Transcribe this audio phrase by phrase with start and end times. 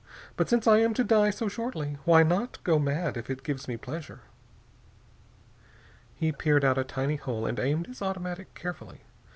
[0.35, 3.67] But since I am to die so shortly, why not go mad, if it gives
[3.67, 4.21] me pleasure?"
[6.15, 9.01] He peered out a tiny hole and aimed his automatic carefully.